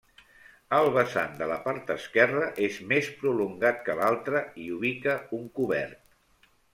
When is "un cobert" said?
5.41-6.19